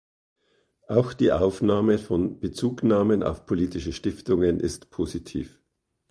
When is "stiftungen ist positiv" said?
3.93-5.61